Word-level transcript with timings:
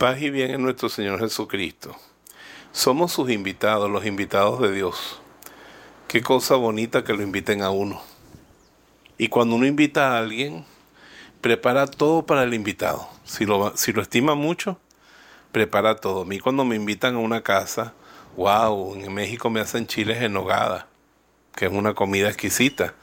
Paz 0.00 0.22
y 0.22 0.30
bien 0.30 0.52
en 0.52 0.62
nuestro 0.62 0.88
Señor 0.88 1.20
Jesucristo. 1.20 1.94
Somos 2.72 3.12
sus 3.12 3.30
invitados, 3.30 3.90
los 3.90 4.06
invitados 4.06 4.58
de 4.62 4.72
Dios. 4.72 5.20
Qué 6.08 6.22
cosa 6.22 6.54
bonita 6.54 7.04
que 7.04 7.12
lo 7.12 7.22
inviten 7.22 7.60
a 7.60 7.68
uno. 7.68 8.00
Y 9.18 9.28
cuando 9.28 9.56
uno 9.56 9.66
invita 9.66 10.12
a 10.12 10.18
alguien, 10.18 10.64
prepara 11.42 11.86
todo 11.86 12.24
para 12.24 12.44
el 12.44 12.54
invitado. 12.54 13.10
Si 13.24 13.44
lo, 13.44 13.76
si 13.76 13.92
lo 13.92 14.00
estima 14.00 14.34
mucho, 14.34 14.80
prepara 15.52 15.96
todo. 15.96 16.22
A 16.22 16.24
mí 16.24 16.38
cuando 16.38 16.64
me 16.64 16.76
invitan 16.76 17.16
a 17.16 17.18
una 17.18 17.42
casa, 17.42 17.92
wow, 18.38 18.94
en 18.94 19.12
México 19.12 19.50
me 19.50 19.60
hacen 19.60 19.86
chiles 19.86 20.22
en 20.22 20.32
nogada, 20.32 20.86
que 21.54 21.66
es 21.66 21.72
una 21.72 21.92
comida 21.92 22.30
exquisita. 22.30 22.94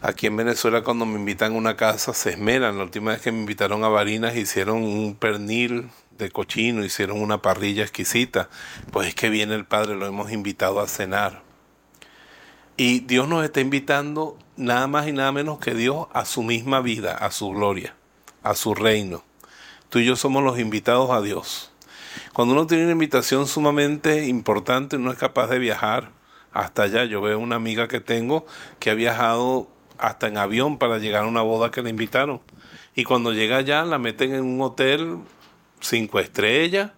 Aquí 0.00 0.28
en 0.28 0.36
Venezuela 0.36 0.84
cuando 0.84 1.06
me 1.06 1.18
invitan 1.18 1.54
a 1.54 1.56
una 1.56 1.76
casa 1.76 2.14
se 2.14 2.30
esmeran. 2.30 2.78
La 2.78 2.84
última 2.84 3.10
vez 3.10 3.20
que 3.20 3.32
me 3.32 3.40
invitaron 3.40 3.82
a 3.82 3.88
Barinas 3.88 4.36
hicieron 4.36 4.84
un 4.84 5.16
pernil 5.16 5.90
de 6.16 6.30
cochino, 6.30 6.84
hicieron 6.84 7.20
una 7.20 7.42
parrilla 7.42 7.82
exquisita. 7.82 8.48
Pues 8.92 9.08
es 9.08 9.14
que 9.16 9.28
viene 9.28 9.56
el 9.56 9.64
Padre, 9.64 9.96
lo 9.96 10.06
hemos 10.06 10.30
invitado 10.30 10.78
a 10.78 10.86
cenar. 10.86 11.42
Y 12.76 13.00
Dios 13.00 13.26
nos 13.26 13.44
está 13.44 13.60
invitando 13.60 14.38
nada 14.56 14.86
más 14.86 15.08
y 15.08 15.12
nada 15.12 15.32
menos 15.32 15.58
que 15.58 15.74
Dios 15.74 16.06
a 16.12 16.24
su 16.24 16.44
misma 16.44 16.80
vida, 16.80 17.16
a 17.16 17.32
su 17.32 17.50
gloria, 17.50 17.96
a 18.44 18.54
su 18.54 18.76
reino. 18.76 19.24
Tú 19.88 19.98
y 19.98 20.04
yo 20.04 20.14
somos 20.14 20.44
los 20.44 20.60
invitados 20.60 21.10
a 21.10 21.20
Dios. 21.22 21.72
Cuando 22.32 22.54
uno 22.54 22.68
tiene 22.68 22.84
una 22.84 22.92
invitación 22.92 23.48
sumamente 23.48 24.28
importante, 24.28 24.94
uno 24.94 25.10
es 25.10 25.18
capaz 25.18 25.48
de 25.48 25.58
viajar 25.58 26.12
hasta 26.52 26.84
allá. 26.84 27.04
Yo 27.04 27.20
veo 27.20 27.40
una 27.40 27.56
amiga 27.56 27.88
que 27.88 27.98
tengo 27.98 28.46
que 28.78 28.90
ha 28.90 28.94
viajado 28.94 29.68
hasta 29.98 30.28
en 30.28 30.38
avión 30.38 30.78
para 30.78 30.98
llegar 30.98 31.24
a 31.24 31.28
una 31.28 31.42
boda 31.42 31.70
que 31.70 31.82
le 31.82 31.90
invitaron. 31.90 32.40
Y 32.94 33.04
cuando 33.04 33.32
llega 33.32 33.58
allá 33.58 33.84
la 33.84 33.98
meten 33.98 34.34
en 34.34 34.44
un 34.44 34.60
hotel 34.60 35.18
cinco 35.80 36.20
estrellas, 36.20 36.92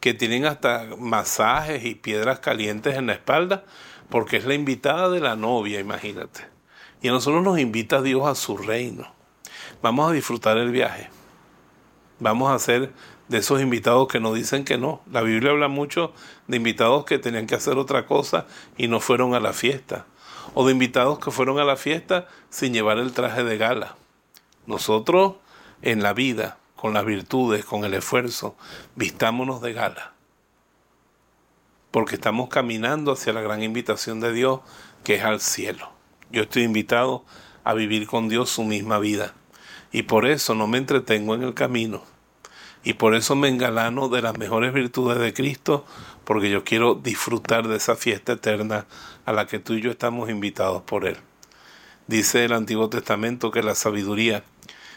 que 0.00 0.14
tienen 0.14 0.44
hasta 0.44 0.86
masajes 0.98 1.84
y 1.84 1.94
piedras 1.94 2.38
calientes 2.38 2.96
en 2.96 3.06
la 3.06 3.14
espalda, 3.14 3.64
porque 4.08 4.36
es 4.36 4.44
la 4.44 4.54
invitada 4.54 5.08
de 5.08 5.20
la 5.20 5.36
novia, 5.36 5.80
imagínate. 5.80 6.46
Y 7.02 7.08
a 7.08 7.12
nosotros 7.12 7.42
nos 7.42 7.58
invita 7.58 8.02
Dios 8.02 8.26
a 8.26 8.34
su 8.34 8.56
reino. 8.56 9.12
Vamos 9.82 10.10
a 10.10 10.12
disfrutar 10.12 10.58
el 10.58 10.70
viaje. 10.70 11.10
Vamos 12.20 12.50
a 12.50 12.58
ser 12.58 12.92
de 13.28 13.38
esos 13.38 13.60
invitados 13.60 14.08
que 14.08 14.20
nos 14.20 14.34
dicen 14.34 14.64
que 14.64 14.78
no. 14.78 15.02
La 15.10 15.22
Biblia 15.22 15.50
habla 15.50 15.68
mucho 15.68 16.12
de 16.46 16.56
invitados 16.56 17.04
que 17.04 17.18
tenían 17.18 17.46
que 17.46 17.56
hacer 17.56 17.76
otra 17.76 18.06
cosa 18.06 18.46
y 18.76 18.88
no 18.88 19.00
fueron 19.00 19.34
a 19.34 19.40
la 19.40 19.52
fiesta 19.52 20.06
o 20.54 20.66
de 20.66 20.72
invitados 20.72 21.18
que 21.18 21.30
fueron 21.30 21.58
a 21.58 21.64
la 21.64 21.76
fiesta 21.76 22.26
sin 22.50 22.72
llevar 22.72 22.98
el 22.98 23.12
traje 23.12 23.44
de 23.44 23.58
gala. 23.58 23.96
Nosotros 24.66 25.34
en 25.82 26.02
la 26.02 26.12
vida, 26.12 26.58
con 26.76 26.94
las 26.94 27.04
virtudes, 27.04 27.64
con 27.64 27.84
el 27.84 27.94
esfuerzo, 27.94 28.56
vistámonos 28.94 29.60
de 29.60 29.72
gala. 29.72 30.12
Porque 31.90 32.16
estamos 32.16 32.48
caminando 32.48 33.12
hacia 33.12 33.32
la 33.32 33.40
gran 33.40 33.62
invitación 33.62 34.20
de 34.20 34.32
Dios 34.32 34.60
que 35.04 35.16
es 35.16 35.24
al 35.24 35.40
cielo. 35.40 35.90
Yo 36.30 36.42
estoy 36.42 36.64
invitado 36.64 37.24
a 37.64 37.74
vivir 37.74 38.06
con 38.06 38.28
Dios 38.28 38.50
su 38.50 38.64
misma 38.64 38.98
vida. 38.98 39.34
Y 39.92 40.02
por 40.02 40.26
eso 40.26 40.54
no 40.54 40.66
me 40.66 40.78
entretengo 40.78 41.34
en 41.34 41.42
el 41.42 41.54
camino. 41.54 42.02
Y 42.86 42.92
por 42.92 43.16
eso 43.16 43.34
me 43.34 43.48
engalano 43.48 44.08
de 44.08 44.22
las 44.22 44.38
mejores 44.38 44.72
virtudes 44.72 45.18
de 45.18 45.34
Cristo 45.34 45.84
porque 46.24 46.50
yo 46.50 46.62
quiero 46.62 46.94
disfrutar 46.94 47.66
de 47.66 47.78
esa 47.78 47.96
fiesta 47.96 48.34
eterna 48.34 48.86
a 49.24 49.32
la 49.32 49.48
que 49.48 49.58
tú 49.58 49.72
y 49.72 49.80
yo 49.80 49.90
estamos 49.90 50.30
invitados 50.30 50.82
por 50.82 51.04
Él. 51.04 51.16
Dice 52.06 52.44
el 52.44 52.52
Antiguo 52.52 52.88
Testamento 52.88 53.50
que 53.50 53.64
la 53.64 53.74
sabiduría 53.74 54.44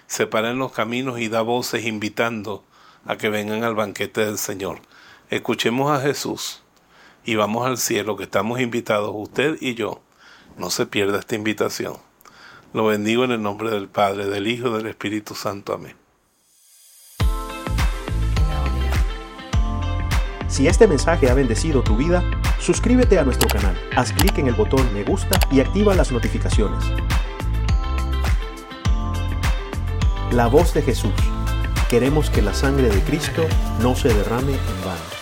se 0.06 0.28
para 0.28 0.52
en 0.52 0.60
los 0.60 0.72
caminos 0.72 1.20
y 1.20 1.30
da 1.30 1.42
voces 1.42 1.84
invitando 1.88 2.64
a 3.06 3.18
que 3.18 3.30
vengan 3.30 3.64
al 3.64 3.74
banquete 3.74 4.24
del 4.24 4.38
Señor. 4.38 4.82
Escuchemos 5.32 5.92
a 5.92 6.00
Jesús 6.00 6.62
y 7.26 7.38
vamos 7.38 7.66
al 7.66 7.80
cielo 7.80 8.18
que 8.18 8.26
estamos 8.26 8.60
invitados, 8.60 9.10
usted 9.16 9.58
y 9.62 9.74
yo. 9.74 10.00
No 10.58 10.70
se 10.70 10.86
pierda 10.86 11.18
esta 11.18 11.34
invitación. 11.34 11.98
Lo 12.72 12.86
bendigo 12.86 13.24
en 13.24 13.32
el 13.32 13.42
nombre 13.42 13.72
del 13.72 13.88
Padre, 13.88 14.28
del 14.28 14.46
Hijo 14.46 14.68
y 14.68 14.78
del 14.78 14.86
Espíritu 14.86 15.34
Santo. 15.34 15.74
Amén. 15.74 16.09
Si 20.50 20.68
este 20.68 20.88
mensaje 20.88 21.30
ha 21.30 21.36
bendecido 21.36 21.84
tu 21.84 21.96
vida, 21.96 22.24
suscríbete 22.60 23.20
a 23.20 23.24
nuestro 23.24 23.48
canal, 23.48 23.78
haz 23.96 24.12
clic 24.12 24.40
en 24.40 24.48
el 24.48 24.56
botón 24.56 24.92
me 24.96 25.04
gusta 25.04 25.40
y 25.52 25.60
activa 25.60 25.94
las 25.94 26.12
notificaciones. 26.12 26.84
La 30.32 30.48
voz 30.48 30.74
de 30.74 30.82
Jesús. 30.82 31.14
Queremos 31.88 32.32
que 32.32 32.42
la 32.42 32.56
sangre 32.56 32.90
de 32.90 33.02
Cristo 33.02 33.44
no 33.82 33.96
se 33.96 34.10
derrame 34.10 34.54
en 34.54 34.86
vano. 34.86 35.19